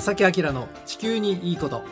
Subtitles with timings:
[0.00, 1.82] 正木明の地球にいいこと。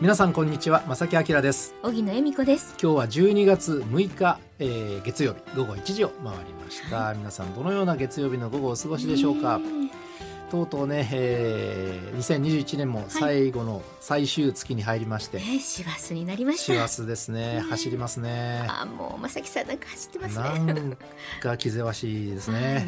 [0.00, 1.74] 皆さんこんにちは正木明です。
[1.82, 2.76] 荻野恵美子です。
[2.80, 5.40] 今日は12月6日、えー、月曜日。
[5.56, 9.60] 午後1時を回りました、はい、皆さんどのような月曜日の午後をお過ごしでしょうか、
[10.52, 16.72] とうとうね、えー、2021年も最後の最終月に入りまして、はい、師走になりました。
[16.72, 17.64] 師走ですね。
[17.68, 18.64] 走りますね。
[18.68, 20.44] あもう正木さんなんか走ってますね。
[20.72, 20.96] なん
[21.40, 22.84] か気ぜわしいですね。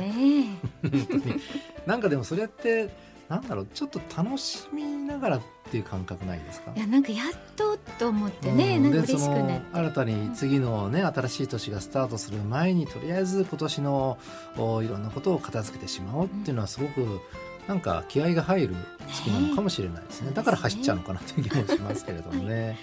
[0.87, 1.41] ね
[1.85, 6.73] なんかでもそれってなんだろうちょっと楽しみながらっていう感覚ないですか？
[6.77, 9.62] いやなんかやっとと思ってね、うん、なんか嬉しくね。
[9.73, 14.19] 新たに次のね、新しい年がスタートする前にとりあえず今年の
[14.59, 17.20] おいろんなことを片付けてしまおうっていうのはすごく
[17.69, 18.74] なんか気合が入る
[19.09, 22.66] 月なのかもしれないですね、ね、だから走っちゃうのかなという気もしますけれどもね。
[22.66, 22.77] はい。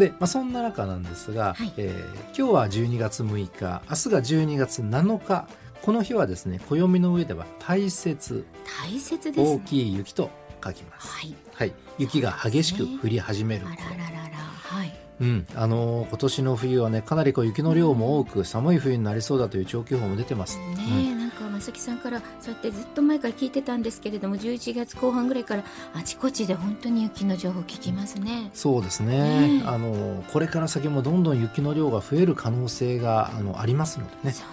[0.00, 5.48] で、まあ、そんな中なんですが、はい、えー、今日は12月6日明日が12月7日
[5.82, 8.44] この日はですね暦の上では大雪。
[8.64, 10.30] 大雪です、ね、大きい雪と
[10.64, 13.62] 書きます、はい、はい、雪が激しく降り始める。
[13.64, 14.92] 頃、はい。
[15.20, 20.58] うん、あのー、今年の冬はねかなりこう雪の量も多く、寒い冬になりそうだという長期報も出てます。
[20.58, 28.50] ね、うん、なんか正木さんからそうやってずっと前から聞いてたんですけれども11月後半ぐらいからあちこちで本当に雪の情報聞きますね。
[28.54, 29.58] そうですね。
[29.58, 34.32] ねあのー、これから先もどんどん雪の量が増える可能性があのありますのでね。
[34.32, 34.46] そう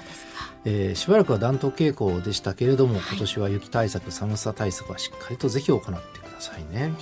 [0.65, 6.93] えー、しばらくは暖冬傾向でしたけれども、今年は雪対策寒さ対策はしっかりとぜひ行ってくださいね。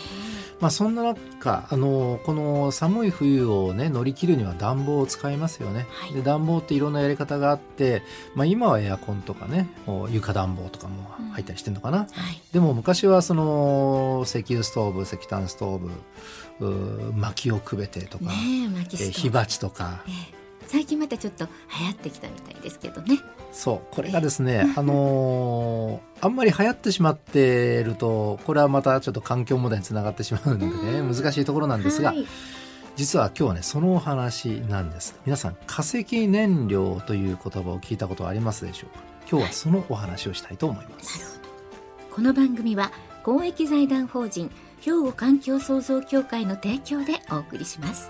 [0.59, 8.01] まあ、そんな中あのこの寒い冬を、ね、乗り切るには暖房を使いますよね、はい、で暖房っていろんなやり方があって、
[8.33, 9.69] まあ、今はエアコンとかね
[10.09, 12.05] 床暖房とかも入ったりしてるのかな、うん。
[12.05, 15.89] はい、でも昔はその石油ストーブ石炭ストー
[16.59, 18.31] ブ薪をくべてとか、ね、
[18.93, 20.37] え火鉢とか、ね
[20.67, 21.45] 最近またちょっと
[21.79, 23.19] 流行ってきたみたいですけどね。
[23.51, 32.27] そうこれがですね、あのー、あんまり流行ってしまっているとこれはまたちょっと環境問題につながってしまうのでね難しいところなんですが、はい、
[32.95, 35.15] 実は今日はねそのお話なんです。
[35.25, 38.99] 皆さん化石燃料という言葉を聞いたことはありますでしょうか？
[39.29, 42.91] 今日はそのお話をしたいと思います、はい、この番組は
[43.23, 44.49] 公益財団法人
[44.79, 48.09] 兵庫環境創造協会の提供でお送りします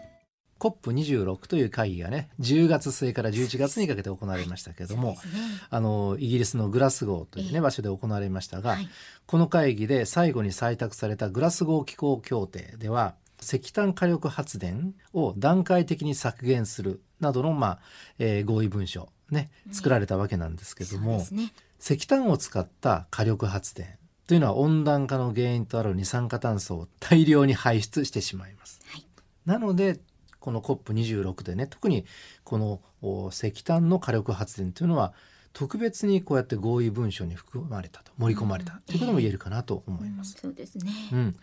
[0.61, 5.17] COP26 という会議がね10月末から11月にかけて行われましたけれども、ね、
[5.71, 8.87] あのイギリスのグラスゴーという、ね、場所で行われましたが、はい、
[9.25, 17.79] この会議で最後に採択されたグラスゴー気候協定では石炭火力発電を段階的に削減するなどの、まあ
[18.19, 28.79] えー、合意文書、ね、作られたわけなんですけども、ね、石炭を使った火力発電というのは温暖化の原因となる二酸化炭素を大量に排出してしまいます。
[28.87, 29.05] はい、
[29.45, 29.99] なので
[30.41, 32.05] この COP26 でね特に
[32.43, 32.57] こ
[33.01, 35.13] の石炭の火力発電というのは
[35.53, 40.37] 特別にこうやって合意文書に含まれたと盛り込まれたということも言えるかなと思います。
[40.43, 40.49] うん。
[40.49, 41.35] うん、そうですね、うん。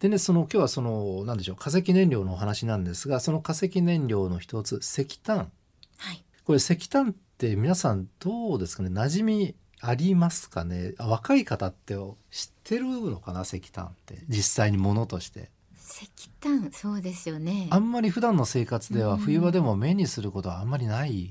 [0.00, 5.50] でね、その今日はその何でしょう化石燃料のお話なんですがその化石燃料の一つ石炭、
[5.96, 10.94] はい、これ石炭って皆さんどうですかね馴染みありますかね？
[10.98, 11.94] 若い方って
[12.30, 15.50] 知ってるのかな石炭って実際にものとして
[15.88, 17.68] 石炭そうですよね。
[17.70, 21.30] あんまり普段の生活では冬場でも目にすることはあんまりない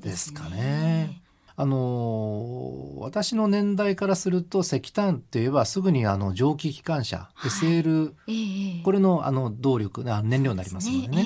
[0.00, 0.56] ですかね。
[0.56, 1.22] ね。
[1.56, 11.24] あの私の年代からすると石炭といえばすぐにあの蒸気機関車、はい、SL、えー、これのあの動力燃料になりますのでね。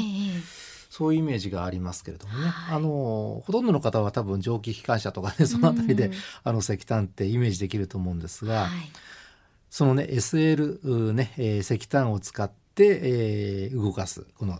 [0.91, 6.11] そういうイメージがありますけれどもね、はい、あのほとんどの方は多分蒸気機関車とかねその辺りで、
[6.43, 8.71] あの石炭ってイメージできると思うんですが、はい、
[9.71, 14.59] そのね SL ね、えー、石炭を使って、えー、動かすこの、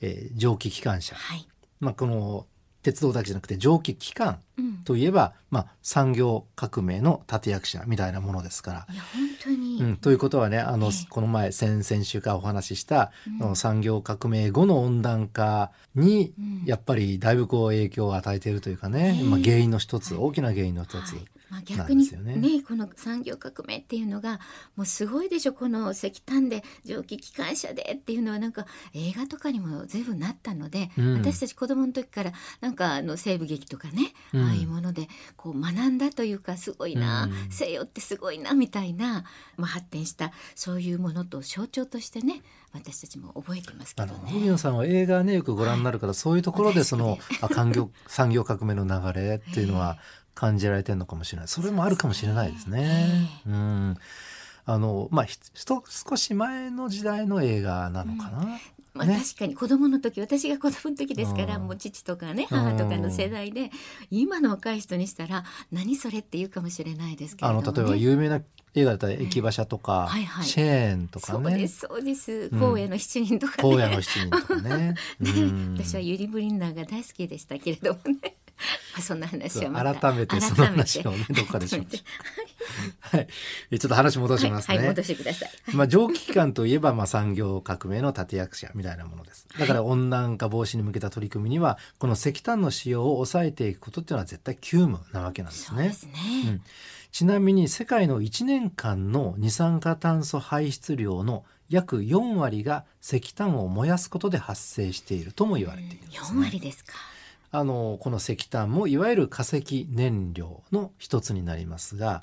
[0.00, 1.48] えー、蒸気機関車、はい、
[1.80, 2.46] まあ、この
[2.82, 4.40] 鉄道だけじゃなくて蒸気機関
[4.84, 8.86] といえば、うん、まあ、産業革命の立役者みたいなものですから。
[8.90, 16.32] いや本当に、うん、ということはねあの、えー、この前先々週からお話しした、うん、産業革命後の温暖化に、
[16.64, 21.14] やっぱりだいぶこう影響を与えているというかね、えー、まあ、原因の一つ、大きな原因の一つ。
[21.14, 24.40] はいまあ、逆にね、ね、この産業革命っていうのが
[24.76, 39.24] もうすごいでしょこの石炭で蒸気機関車でっていうのはなんか映画とかにも随分なったので、うん、私たち子供の時からなんかあの西部劇とかね、うん、ああいうものでこう学んだというかすごいな、うん、西洋ってすごいなみたいな、
[39.56, 42.42] まあ、発展したそういうものと象徴としてね
[42.72, 44.32] 私たちも覚えてますけどね。
[44.32, 47.18] 海野さんは映画ねよくご覧になるから、はい、そういうところでその
[47.52, 49.98] 産業産業革命の流れっていうのは
[50.34, 51.48] 感じられてるのかもしれない。
[51.48, 53.28] それもあるかもしれないですね。
[53.46, 53.96] うん。
[54.66, 58.58] あのまあ少し前の時代の映画なのかな？
[58.92, 63.70] まあ、確かに子供の時私が子供の時ですからもう父とかね母とかの世代で
[64.10, 68.40] 今の若い人にしたら何それって言うかもしれないですけど、ね、あの例えば有名な
[68.74, 71.50] 映画だったら駅馬車とか、はいはい、シェーンとかね。
[71.50, 72.50] そうですそうです。
[72.52, 74.94] 荒野の七人とかね、荒野の七人とかね。
[75.76, 78.18] 私はユリ・ブリンナーが大好きでしたけれどもね。
[78.22, 78.29] あ
[79.00, 83.16] そんな話はまた改めてその話をねどっかでしましょう。
[83.16, 84.76] はい、ちょっと話戻しますね。
[84.76, 85.50] はい、はい、戻してください。
[85.74, 89.46] まあ蒸気機関といえばまあ産業革命の立役者みたいなものです。
[89.58, 95.84] だから温暖化防止に向けた取り組みにはこの石炭の使用を抑えていくことっていうのは絶対急務なわけなんですね。
[95.84, 96.12] ですね。
[96.46, 96.62] うん
[97.12, 106.94] ちなみに世界の1年間の二酸化炭素排出量の約4割が石炭を燃やすことで発生しているとも言われているんです、ね、4割ですか。
[107.52, 112.22] あのこの石炭もいわゆる化石燃料の一つになりますが、は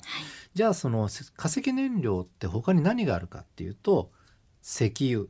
[0.54, 4.10] じゃあその化石燃料って他に何があるかっていうと
[4.62, 5.26] 石油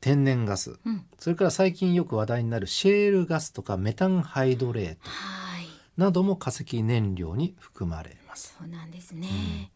[0.00, 5.00] 天然ガス、うん、それから最近よく話題になるシェールガスとかメタンハイドレート
[5.98, 8.56] なども化石燃料に含まれます。
[8.58, 9.68] そうなんですね、うん、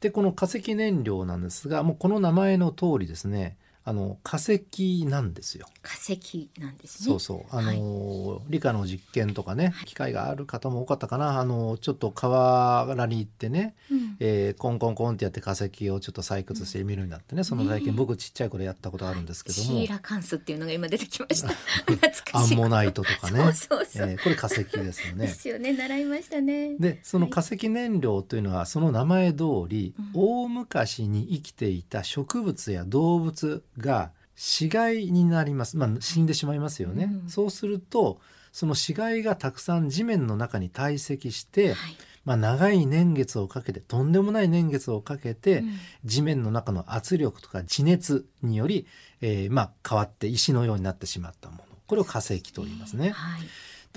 [0.00, 5.68] でこの化石燃料なんですがもうこの名前の通りですねあの化石なんですよ。
[5.80, 7.06] 化石なんですね。
[7.06, 7.56] そうそう。
[7.56, 11.38] あの、はい、理科の実験とかね、機会がある方も多かったかな。
[11.38, 17.44] あのちょっと河原に行ってね、うん、えー、コンコンコンってやって化石をちょっと採掘してみるんだってね。
[17.44, 19.64] その体験、ね、僕ちっちゃい頃やったことあるんですけども。
[19.64, 21.50] シーラカンスっていうのが今出てきました。
[22.36, 23.38] アンモナイトとかね。
[23.54, 25.28] そうそえー、これ化石ですよね。
[25.28, 25.72] ですよね。
[25.72, 26.74] 習いましたね。
[26.80, 38.20] で、その化石燃料というのはその名前通り、はい、大昔に生きていた植物や動物が死骸になります、まあ、死んでしまいますよね、うん、そうすると
[38.52, 48.86] その死骸がたくさん地面の中に堆積して、はい、まあ、長い年月をかけてとんでもない年月をかけて、うん、地面の中の圧力とか地熱により、
[49.20, 51.62] えー、まあ、変わって石のようになってしまったもの。
[51.86, 53.10] これを化石と言いますね。
[53.10, 53.40] はい。
[53.42, 53.46] と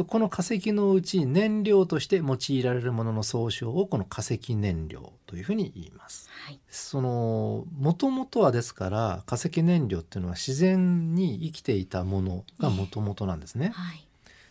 [0.05, 6.29] この化石のうち燃料として用いられるものの総称をこの化石燃料というふうに言います。
[6.45, 13.67] はい、その元々はですから化石燃料っていうのは自然に生きていたものが元々なんですね。
[13.67, 14.07] ねはい、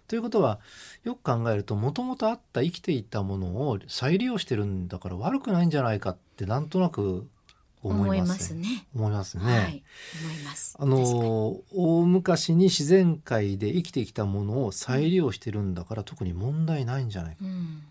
[0.07, 0.61] ということは
[1.05, 7.29] よく考えるともともとあった生きていたものを再利用してるんだから悪くないんじゃないかってなんとなく
[7.83, 8.87] 思いますね。
[8.95, 9.45] 思いますね。
[9.45, 9.83] はい、
[10.23, 10.77] 思います。
[10.79, 17.83] あの大昔に自然界で生きてきたものを再利用してるんだから、うん、特に問題ないんじゃないか、うん、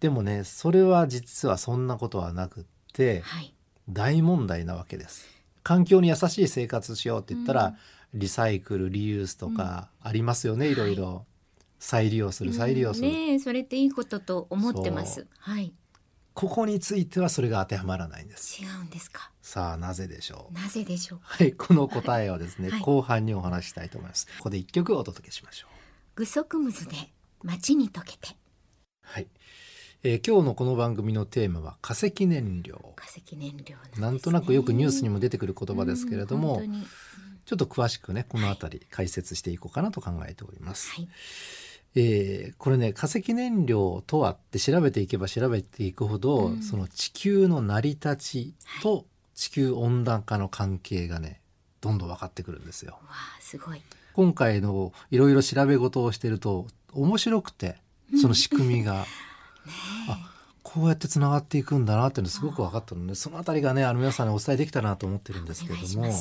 [0.00, 3.54] でもねそれは実はそんなことはなくって、はい、
[3.88, 5.26] 大問題なわけです。
[5.62, 7.74] 環境に優しい生活しようって言ったら、
[8.14, 10.74] うん、リサイクルリユースとかありますよね、い。
[10.74, 11.24] ろいろ。
[11.80, 15.26] 再利用する再利用する、ねそれっていいことと思ってます。
[15.38, 15.72] はい
[16.38, 18.62] ここについてはそれが当てはまらないんです。
[18.62, 19.32] 違うんですか？
[19.42, 20.54] さあなぜでしょう？
[20.54, 21.18] なぜでしょう？
[21.20, 24.28] はいこの答えはですね、はい、後半にお話したいと思います。
[24.36, 25.70] ここで一曲お届けしましょう。
[26.14, 26.94] 具足むずで
[27.42, 28.36] 街に溶けて。
[29.02, 29.26] はい。
[30.04, 32.92] えー、今日のこの番組のテーマは化石燃料。
[32.94, 36.62] 化石燃料な、ね,、んとなくよくニュースにも出てくる言葉ですけれども、
[37.46, 41.08] ちょっと詳しくねこの辺り解説していこうかなと考えております、はい
[41.94, 51.40] えー、これね化石燃料とはって調べていけば調べていくほど、うん、その地球の成り立ちと地球温暖化の関係がね
[51.80, 52.92] どんどん分かってくるんですよ。
[52.92, 53.80] わあすごい。
[54.12, 57.76] 今回のいろいろ調べ事をしてると面白くて
[58.20, 59.06] その仕組みが、
[60.08, 60.32] あ
[60.64, 66.12] こうやってつながっていくんだなっていうのすごく分かったのでその辺りがねあの皆さんにお伝えできたなと思ってるんですけれども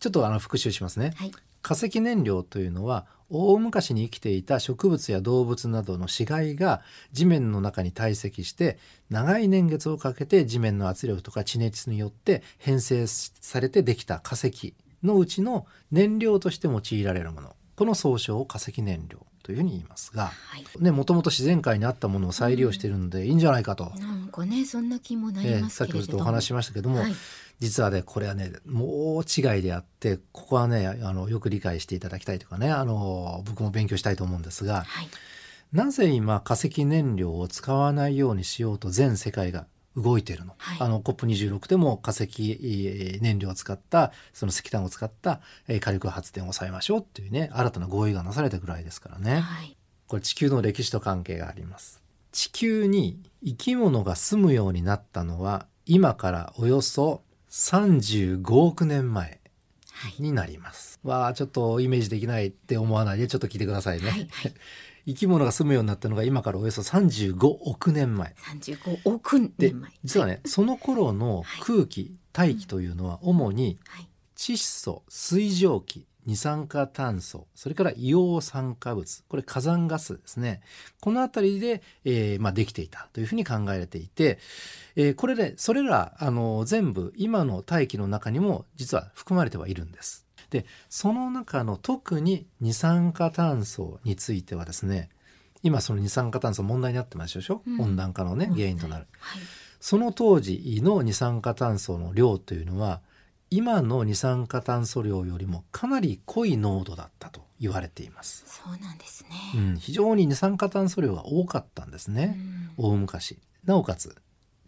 [0.00, 1.12] ちょっとあの復習しますね。
[1.16, 8.78] はい、化石燃料というのは大昔に生きていた植物や動物などの死骸が地面の中に堆積して
[9.10, 17.56] 長い年月をかけて地面の圧力とか地熱によって変成されてできた化石のうちの燃料として用いられるもの。
[17.76, 19.25] この総称を化石燃料。
[19.46, 27.14] というふうに言いますが、はい、ねもともと自然界にあったものを再利用してるんでいいんじゃないかと、うん、なんかねそんな気もなりますけれども、えー、さっきちょっとお話しましたけども、はい。
[27.58, 35.08] 実はねこれはねもう違いであってここはねあのよく理解していただきたいとかねあの僕も勉強したいと思うんですが、はい、
[35.72, 40.54] なぜ今化石燃料を使わないようにしようと全世界が動いているの。
[40.58, 49.40] はいあの COP26 でも化石えー燃料を使ったその石炭を使ったえー火力発電を抑えましょうっていうね新たな合意がなされたぐらいですからね。
[49.40, 49.76] はい。
[50.06, 52.02] これ地球の歴史と関係があります。
[52.32, 59.40] 地球に生き物が住むようになったのは今からおよそ35億年前
[59.92, 60.14] はい。
[60.22, 61.00] になります。
[61.04, 64.10] わあちょっとイメージできないって思わないでちょっと聞いてくださいね。
[64.10, 64.54] はいはい
[65.06, 68.34] 生き物が住むようになったのが今からおよそ35億年前。
[68.36, 69.90] 三十五億で年前。
[70.04, 74.08] 実はね、その頃の空気、大気というのは主にはい。
[74.36, 80.60] 窒素水蒸気二酸化炭素それから硫黄酸化物これ火山ガスですね
[81.00, 84.38] この辺りで、えーまあ、できていたというふうに考えられていて、
[84.96, 90.25] えーこれでそれらあの全部今の大気の中にも実は含まれてはいるんです。
[90.50, 95.10] でその中の特に二酸化炭素についてはですね
[95.62, 99.06] 今その二酸化炭素問題になってますでしょ、うん温暖化のね原因となる。
[99.18, 99.42] はい。
[99.80, 103.00] その当時の二酸化炭素の量というのは
[103.50, 108.44] 今の二酸化炭素量よりもかなり濃い濃度だったと言われています。
[108.46, 109.30] そうなんですね。
[109.54, 112.36] うん、非常に二酸化炭素量が多かったんですね、
[112.78, 113.38] うん大昔。
[113.64, 114.16] なおかつ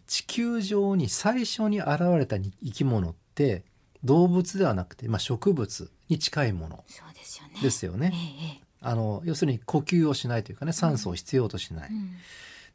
[0.07, 3.63] 地球上に最初に現れた生き物って
[4.03, 6.83] 動物ではなくて、まあ、植物に近いもの
[7.61, 8.09] ですよね。
[8.09, 8.11] よね。
[8.13, 11.89] えええあの要するに呼吸をしないというかね酸素を必要としない。
[11.91, 12.11] えうん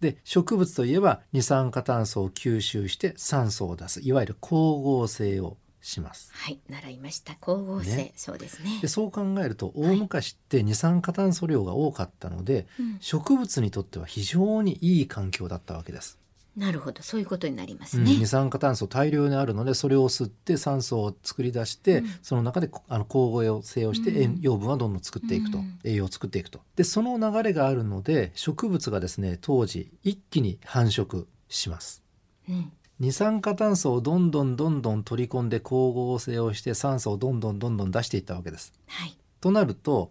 [0.00, 6.30] で植物といえば二酸化炭素を吸収して酸素を出すいわゆる光合成をします。
[6.32, 7.34] はい、習いました。
[7.34, 8.88] 光合成、ねそうですねで。
[8.88, 16.18] そう考えると大昔って二酸化炭素量が多かったので、うん植物にとっては非常にいい環境だったわけです。
[16.56, 18.04] なるほど、そういうことになりますうん。
[18.04, 18.16] ね。
[18.16, 22.06] 二酸化炭素大量にあるのでそれを吸って酸素を作り出して、うん。
[22.22, 24.34] その中でこあの光合成をしてうん。
[24.36, 25.78] 栄養分はどんどん作っていくと、うん。
[25.82, 26.60] 栄養を作っていくと。
[26.76, 32.02] でその流れがあるので植物がですね当時一気に繁殖します。
[32.48, 38.72] うん、二酸化炭素をどんどんどんどん取り込んで光合成をして酸素をどんどんどんどん出していったわけです。
[38.86, 40.10] はい、となると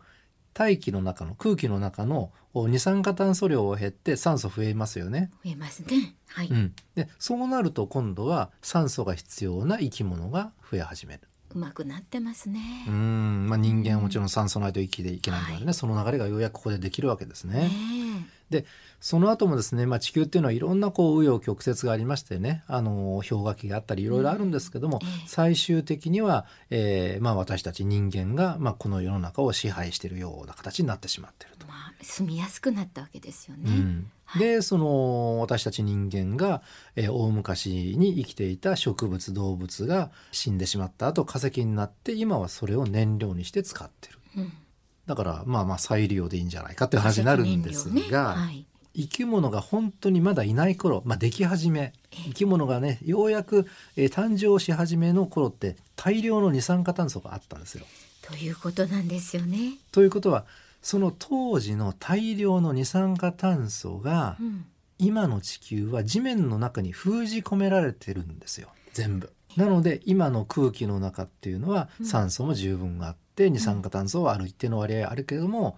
[0.54, 5.32] 大気の中の空気の中のお二酸化炭素量を減って酸素増えますよね。
[5.44, 6.16] 増えますね。
[6.28, 11.22] はい、う、ん、でそうなると今度は酸素が必要な生き物が増え始める。
[11.56, 12.86] うまくなってますね。
[12.88, 17.70] うーんまあ、人間はもちろん酸素ないと生きていけないのでね、その流れがようやくここでできるわけですね。
[17.70, 18.03] ね
[18.54, 18.66] で
[19.00, 31.66] その後もですね、まあ、地球っていうのはいろんなこう紆余曲折がありましてねあの氷河期があったりいろいろあるんですけども、うんええ最終的には、えーまあ、私たち人間が、まあ、この世の中を支配しているような形になってしまっていると。
[31.66, 33.72] まあ住みやすくなったわけですよね。
[33.72, 36.64] うんでその私たち人間が、
[36.96, 44.20] えー大昔に生きていた植物動物が死んでしまった後化石になって今はそれを燃料にして使ってる。
[44.38, 44.54] うん、
[45.06, 48.12] だからまあまあ再利用でいいんじゃないかっていう話になるんです化石燃料ね。
[48.12, 51.94] が、はい、生き物が本当にまだいない頃、まあ、でき始め。
[52.12, 57.86] 生き物がねようやく、えー誕生し始めの頃って大量の二酸化炭素があったんですよ。
[58.22, 59.74] ということなんですよね。
[59.92, 60.46] ということは
[60.82, 64.66] その当時の大量の二酸化炭素がうん、
[65.00, 68.70] 今の地球は地面の中に封じ込められてるんですよ。
[68.94, 69.34] 全部。
[69.58, 72.06] なので今の空気の中っていうのはうん。
[72.06, 75.76] 酸素も十分あって二酸化炭素はある一定の割合あるけれども、はい、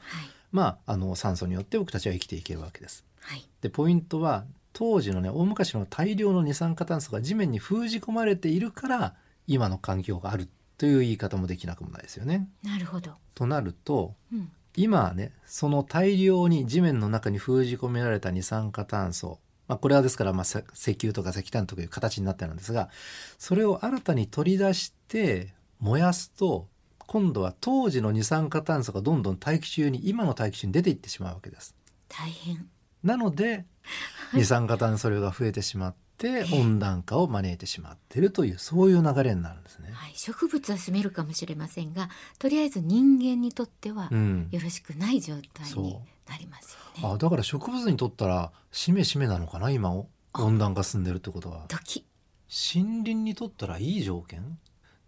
[0.52, 3.06] まああの酸素によって僕たちは生きていけるわけです。
[3.22, 9.16] はい、でポイントは当時のね大昔の大量の二酸化炭素が地面に封じ込まれているから
[9.48, 12.48] 今の環境があるという言い方もできなくもないですよね。
[12.64, 13.12] なるほど。
[13.34, 22.90] となるとうん、今はねその大量に地面の中に封じ込められた二酸化炭素、まあ、これはですからまあせ石油とか石炭という形になってるんですが
[23.38, 26.68] それを新たに取り出して燃やすと
[27.08, 31.76] 今度は当時の二酸化炭素がどんどん大気中に今の大気中に出ていってしまうわけです。
[32.10, 32.68] 大変。
[33.04, 33.66] なので
[34.34, 39.92] 二酸化炭素量が増えてしまって温暖化を招いてしまっているというそういう流れになるんですね。
[39.92, 42.10] はい、植物は住めるかもしれませんが、
[42.40, 47.14] とりあえず人間にとってはうん、よろしくない状態にそなりますよね。
[47.14, 52.06] あだから植物にとったらしめしめなのかな今を温暖化進んでるってことは時、
[52.50, 54.58] 森林にとったらいい条件？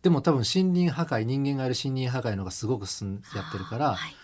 [0.01, 4.15] でも多分森林破壊人間がやる森林破壊のがすごく進んやってるから、やっはい、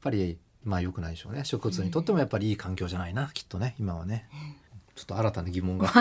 [0.00, 1.44] ぱりまあ良くないでしょうね。
[1.44, 4.28] 植物にとってもやっぱりいい環境じゃないな、きっとね今はね。
[4.96, 5.92] ちょっと 新たな疑問が。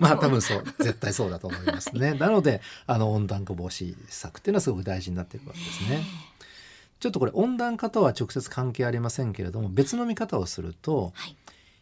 [0.00, 2.14] まあ多分そう絶対そうだと思いますね。
[2.18, 6.04] なのであの温暖化防止策っていうのはすごく大事になっていくわけですね。
[6.98, 11.36] ちょっとこれ温暖化とは直接関係ありませんけれども別の見方をするとはい、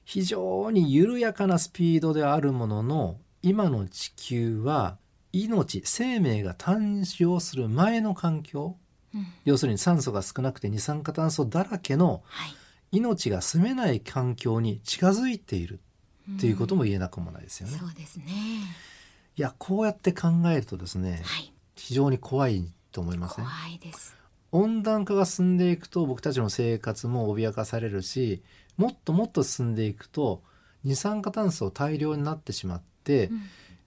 [0.05, 4.97] 非常に緩やかなスピードであるものの今の地球は
[5.35, 8.77] 命生命が誕生する前の環境
[9.15, 12.55] うん、要するに酸素が少なくて二酸化炭素だらけのはい、
[12.91, 15.81] 命が住めない環境に近づいている
[16.37, 17.79] っていうことも言えなくもないですよね。
[17.79, 18.25] そうですね。
[19.37, 21.53] いやこうやって考えるとですね、はい。
[21.77, 23.75] 非常に怖いと思いますね怖。
[23.75, 24.17] いです。
[24.53, 28.43] 温暖化が進んでいくと僕たちの生活も脅かされるし
[28.77, 30.43] もっともっと進んでいくと
[30.85, 33.43] 二酸化炭素大量になってしまって、うん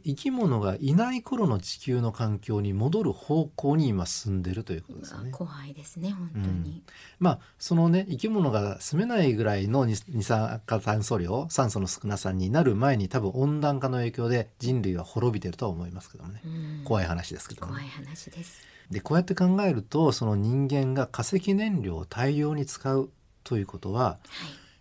[0.07, 5.31] 生き物がいない頃の地球の環境に戻る方向に今進んでるということですよね。
[5.31, 6.81] 怖いですね本当に。
[7.19, 17.89] まあそのね生き物が住めないぐらいの二二酸化炭素量酸素の少なさになる前に多分温暖化の影響で人類は滅びてるとは思いますけどもね、うん怖い話ですけどね怖い。
[17.89, 18.65] 話です。
[18.89, 23.09] でこうやって考えるとその人間が化石燃料を大量に使う
[23.43, 24.19] ということははい。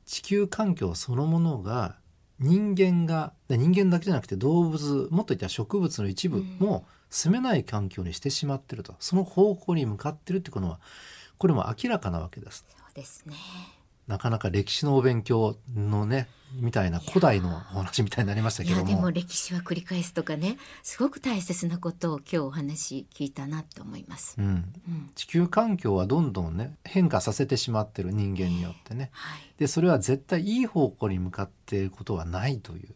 [0.06, 1.96] 地球環境そのものが
[2.38, 10.80] 人間がで人間だけじゃなくて動物もっと言ったら植物の一部も住めない環境にしてしまってるとその方向に向かってるってことは
[11.38, 12.64] これも明らかなわけです。
[12.68, 13.34] そうですね。
[14.06, 24.36] なかなか歴史のお勉強のねみたいな古代のお話みたいになりましたいやでけどもも歴史は繰り返すとかねすごく大切なことを今日お話聞いたなと思います。
[24.38, 25.10] うん、うん。
[25.14, 29.40] 地球環境はどんどんね変化させてしまってる人間によってねはい。
[29.58, 32.94] でそれは絶対いい方向に向かっていることはないという、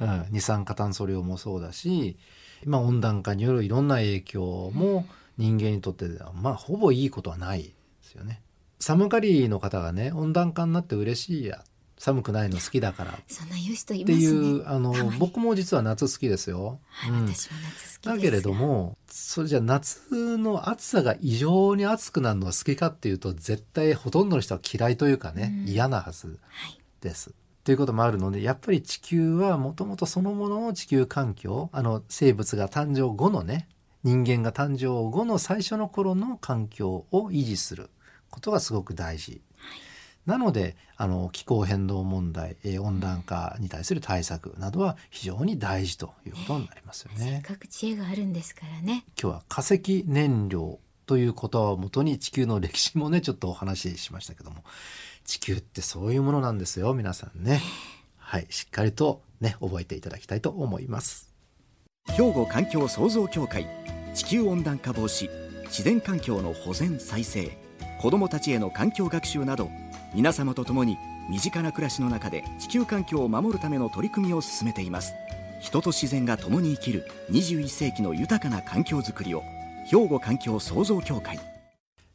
[0.00, 2.16] うん、二酸化炭素量もそうだし、
[2.64, 7.72] まあ、温暖化によるいろんな影響も人間にとってはまあほぼいいことはないで
[8.02, 8.40] すよね。
[8.82, 11.62] 寒がりの方がね温暖化になって嬉しいや
[11.98, 14.40] 寒くないの好きだからっそんな言う人いていますね。
[14.40, 16.80] うあのたまに僕も実は夏好きですよ。
[16.90, 18.00] はい、うん私も夏好きです。
[18.02, 18.52] だけれど。
[18.52, 26.80] もそれじゃ夏の暑さが異常に暑くなるのが好きかっていうと絶対ほとんどの人は嫌いというかね、うん嫌なはずはい。
[27.00, 27.32] です。
[27.62, 33.68] ということもあるのでやっぱり地球はもともとそのものの地球環境あの生物が誕生後のね
[34.02, 37.90] 人間が誕生後の最初の頃の環境を維持する
[38.32, 39.40] ことがすごく大事。
[40.26, 47.42] なのであの気候変動問題、えー温暖化に対する対策などは非常に大事ということになりますよせっね。
[47.46, 49.04] かく知恵があるんですからね。
[49.20, 54.62] 今日は化石燃料という言葉をもとに地球の歴史もねちょっとお話ししましたけども
[55.24, 57.60] 地球ってそういうものなんですよ皆さんね
[58.16, 61.34] はいしっかりとね覚えていただきたいと思います
[62.06, 63.66] 兵庫環境創造協会
[64.14, 65.28] 地球温暖化防止
[65.64, 67.58] 自然環境の保全再生
[68.02, 69.70] 子どもたちへの環境学習など
[70.12, 70.98] 皆様と共に
[71.30, 75.14] 身近な暮らしの中で地球環境を守るための取り組みを進めています。
[75.60, 79.44] 人と自然が共に生きる21世紀の豊かな環境づくりを
[79.86, 81.38] 兵庫環境創造協会。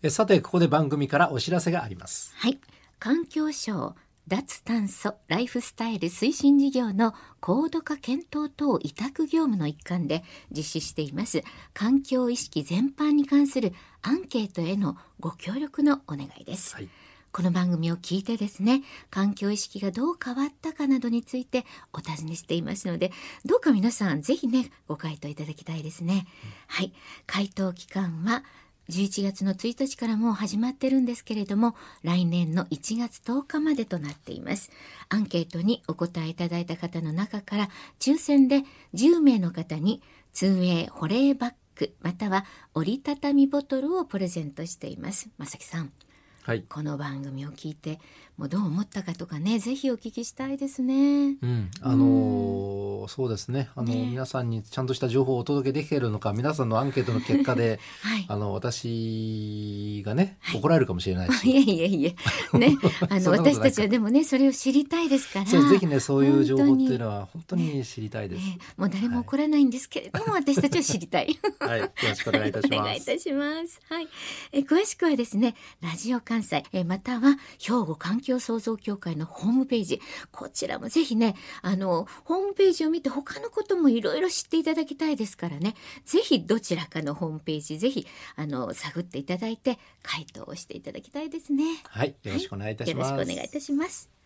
[0.03, 2.33] えさてここで番組からお知らせがあります。
[2.35, 2.59] はい。
[2.99, 3.95] 環境省
[4.27, 11.43] 脱炭素ライフスタイル推進事業の高度化検討等委託業務の一環で実施しています。
[11.73, 16.75] 環境意識全般に関するアンケートへのご協力のお願いです。
[16.75, 16.89] はい。
[17.31, 23.11] この番組を聞いてですね環境意識がどう変わったかなどについてお尋ねしていますので
[23.45, 26.25] どうか皆さんぜひねご回答いただきたいですね、
[26.67, 26.93] はい。
[27.27, 28.43] 回答期間は
[28.89, 34.71] 11月の1日からもう始まってるんですけれども来年の1月10日までとなっています。
[35.09, 37.69] アンケートにお答えいただいた方の中から
[37.99, 40.01] 抽選で10名の方に
[40.33, 45.29] 2way 保冷バッグまたは折りたたみボトルをプレゼントしています。
[45.37, 45.91] まさきさん。
[46.43, 47.99] はい、この番組を聞いて
[48.37, 51.37] もうどう思ったかとかねぜひお聞きしたいですね。
[51.41, 58.25] うん、あのーそうですねあのね皆さんにちゃんとした情報をお届けできているのか皆さんのアンケートの結果で はい。
[58.27, 62.15] あの私がね怒られるかもしれないし、 いえいえいえ
[62.57, 62.77] ね
[63.09, 65.45] あの私たちはでもねそれを知りたいですから。
[65.45, 68.45] ぜひねそういう情報っていうは、のは本当に知りたいです。
[68.45, 71.39] ねもう誰も怒らないんですけれども、私たちは知りたい。
[71.59, 72.77] はい、よろしくお願いいたしおます。
[72.83, 73.79] 願いいたします。
[73.89, 74.07] はい。
[74.51, 91.63] え詳しくはですね、ラジオ関西、えまたは兵庫環境創造協会のホームページ、こちらもぜひね、あの、ホームページを見て他のこともいろいろ知っていただきたいですからね、ぜひどちらかのホームページ、ぜひ、あの、探っていただいて、回答をしていただきたいですね。
[91.85, 93.11] はい、よろしくお願いいたします。
[93.11, 94.17] よろしくお願いいたします。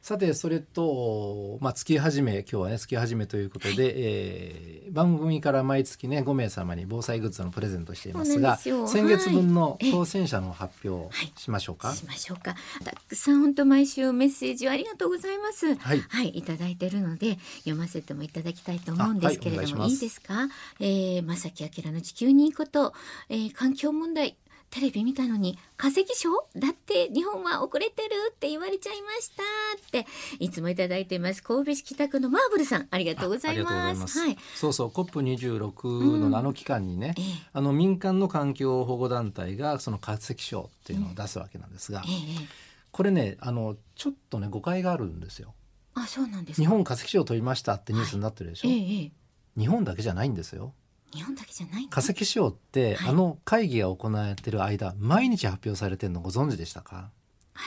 [0.00, 11.94] さてそれと、まあ、月始め今日はね月始めということで、えー番組から毎月ね5名様に防災グッズのプレゼントしていますが先月分のはい当選者の発表はいしましょうか？
[11.94, 12.56] しましょうか。
[12.84, 15.76] たくさん本当毎週メッセージをありがとうございます。
[15.76, 20.48] はいはい、いただいてるので読ませてもいただきたいと思うんですけれども、はいいいですか？
[20.80, 22.92] えー、正木明の地球にいいこと、
[23.28, 24.36] えー、環境問題。
[24.70, 30.06] テレビ見たのに化石賞だって日本は遅れてるって言われちゃいましたって
[30.38, 31.42] いつもいただいています。
[31.42, 34.14] 神戸市北区のマーブルさんありがとうございまます。
[34.14, 34.18] す。
[34.18, 34.36] はい。
[34.54, 45.54] そうそう COP26 のあの期間にね、ええあの民間の環境保護団体がその化石賞っていうのを出すわけなんですが、ええこれねあのちょっとね誤解があるんですよ。
[45.94, 46.62] あそうなんですか。
[46.62, 49.12] 日本化石賞を取りましたってニュースになってるでしょ、ええええ。
[49.58, 50.72] 日本だけじゃないんですよ
[51.14, 53.08] 日本だけじゃないの化石賞って、はい。
[53.10, 57.10] あの会議が行われてる間毎日発表されてるのご存知でしたか？
[57.54, 57.60] あ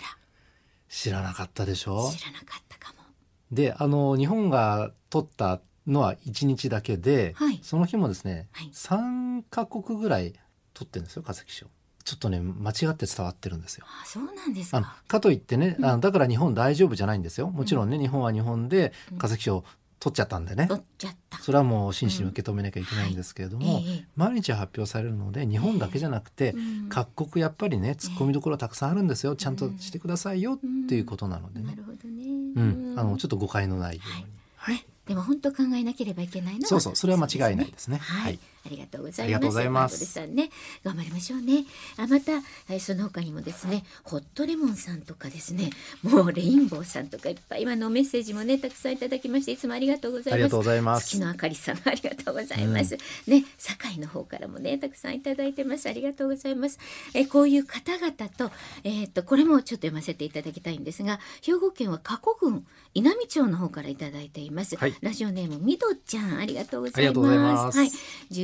[0.90, 2.06] 知らなかったでしょ？
[2.06, 3.04] ら知らなかったかも。
[3.52, 7.60] であの日本が取ったのは1日だけで、はい。
[7.64, 8.70] その日もですね、はい。
[8.74, 10.34] 3カ国ぐらい
[10.74, 11.68] 取ってるんですよ化石賞
[12.04, 13.86] ちょっとね間違って伝わってるんですよ。
[13.88, 14.96] あそうなんですか。
[15.08, 17.50] かといってね、あのだから日本大丈夫じゃないんですよ。
[17.50, 19.64] もちろんね、日本は日本で化石賞
[20.02, 21.38] 取っちゃったんでね、取っちゃった。
[21.38, 23.86] それはもう真摯に受け止めなきゃいけないんですけれども、はい。
[23.88, 24.06] ええ。
[24.16, 26.90] 毎日発表されるので日本だけじゃなくて、うん。
[26.90, 30.60] 各国やっぱりね突っ込みどころたくさんあるんですよ、ちゃんとしてくださいよっ
[30.90, 32.24] ていうことなのでね、なるほどね。
[32.56, 32.96] うん。
[32.98, 34.86] あのちょっと誤解のないように、はい。
[35.06, 36.96] でも本当考えなければいけないのはそうそう。
[36.96, 37.98] それは間違いないですね。
[37.98, 39.22] はい、はいありがとうございます。
[39.24, 40.50] ありがとうございますね、
[40.84, 41.66] 頑張りましょうね。
[41.98, 42.34] あ、また、
[42.70, 45.70] えーその他にもですね、ホットレモンさんとかですね、
[46.04, 50.34] もうレインボーさんとかいっぱい今のメッセージもね、たくさんいただきまして、いつもありがとうございます。
[50.34, 52.98] ありがとうございます月のあかりさん、ありがとうございます。
[53.28, 55.88] ね、堺の方からもね、たくさんいただいてます。
[55.88, 56.80] ありがとうございます。
[57.14, 58.52] えーこういう方々と、
[58.84, 64.76] えーっと、これもちょっと読ませていただきたいんですが、兵庫県は加古郡稲美町の方からいただいています。
[64.76, 66.98] はいラジオネームみどちゃん、ありがとうございます。
[66.98, 67.92] ありがとうございますはい。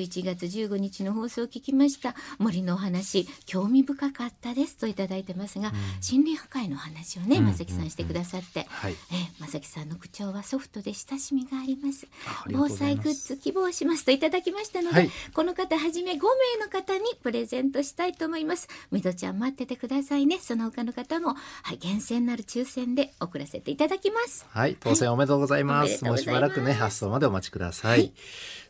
[0.07, 2.15] 11月15日の放送を聞きました。
[2.39, 4.77] 森のお話興味深かったです。
[4.77, 5.71] といただいてますが、
[6.09, 8.95] 森林破壊の話をねうん正木さんしてくださって、はい。
[9.11, 12.07] えー正木さんの口調はソフトで親しみがあります。
[12.51, 15.11] 防災グッズ希望しますといただきましたので、はい。
[15.33, 16.19] この方はじめ5名
[16.65, 18.67] の方にプレゼントしたいと思います。
[18.91, 20.39] みどちゃん待っててくださいね。
[20.39, 24.45] その他の方もはい厳選なる抽選で送らせていただきます。
[24.49, 25.85] はい、当選おめでとうございま。
[25.87, 25.99] す。
[25.99, 27.99] とうもうしばらくね、発送までお待ちください。
[27.99, 28.13] はい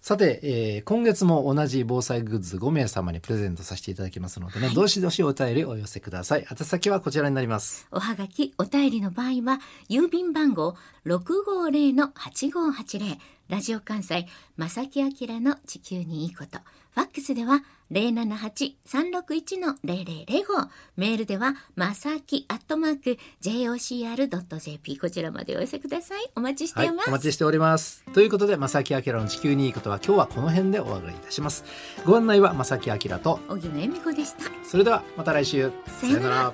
[0.02, 6.48] さて、えー今月も同じ防災グッズ5名様にプレゼントさせていただきますのでね、どしどしお便りお寄せください。
[6.50, 7.88] 宛先はこちらになります。
[7.92, 13.18] おはがき、お便りの場合は、郵便番号650-8580、
[13.50, 16.60] ラジオ関西、正木明の地球にいいこと。
[16.94, 20.68] ファックスでは、078-361-0005。
[20.98, 24.98] メールでは、まさきアットマーク、jocr.jp。
[24.98, 26.30] こちらまでお寄せください。
[26.36, 27.10] お待ちしてはいいま、す。
[27.10, 28.04] お待ちしております。
[28.14, 31.64] ということで、正木明の地球にいいことは今日はこの辺でお別れいたします。
[32.06, 34.44] ご案内は正木明と、小木野恵美子でした。
[34.66, 35.72] それではまた来週。
[36.02, 36.54] さよなら